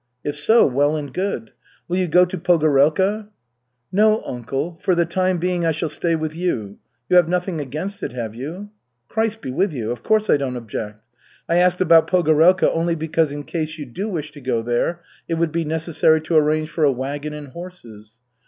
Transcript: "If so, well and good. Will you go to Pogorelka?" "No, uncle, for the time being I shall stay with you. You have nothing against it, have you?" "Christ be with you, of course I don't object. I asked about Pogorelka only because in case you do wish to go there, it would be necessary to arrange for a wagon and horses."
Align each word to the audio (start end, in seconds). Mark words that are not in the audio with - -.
"If 0.23 0.35
so, 0.35 0.65
well 0.65 0.95
and 0.95 1.13
good. 1.13 1.51
Will 1.87 1.97
you 1.97 2.07
go 2.07 2.25
to 2.25 2.35
Pogorelka?" 2.35 3.27
"No, 3.91 4.23
uncle, 4.25 4.79
for 4.81 4.95
the 4.95 5.05
time 5.05 5.37
being 5.37 5.63
I 5.63 5.71
shall 5.71 5.89
stay 5.89 6.15
with 6.15 6.33
you. 6.33 6.79
You 7.07 7.17
have 7.17 7.29
nothing 7.29 7.61
against 7.61 8.01
it, 8.01 8.11
have 8.13 8.33
you?" 8.33 8.71
"Christ 9.09 9.41
be 9.41 9.51
with 9.51 9.71
you, 9.71 9.91
of 9.91 10.01
course 10.01 10.27
I 10.27 10.37
don't 10.37 10.55
object. 10.55 11.03
I 11.47 11.57
asked 11.57 11.81
about 11.81 12.07
Pogorelka 12.07 12.71
only 12.73 12.95
because 12.95 13.31
in 13.31 13.43
case 13.43 13.77
you 13.77 13.85
do 13.85 14.09
wish 14.09 14.31
to 14.31 14.41
go 14.41 14.63
there, 14.63 15.03
it 15.27 15.35
would 15.35 15.51
be 15.51 15.65
necessary 15.65 16.19
to 16.21 16.35
arrange 16.35 16.71
for 16.71 16.83
a 16.83 16.91
wagon 16.91 17.33
and 17.35 17.49
horses." 17.49 18.13